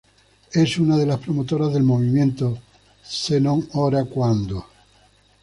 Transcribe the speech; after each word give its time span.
Es 0.51 0.79
una 0.79 0.97
de 0.97 1.05
las 1.05 1.19
promotoras 1.19 1.71
del 1.75 1.83
movimiento 1.83 2.57
"Se 3.03 3.39
non 3.39 3.67
ora 3.73 4.03
quando? 4.05 4.65